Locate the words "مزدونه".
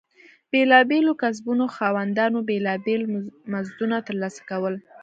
3.51-3.97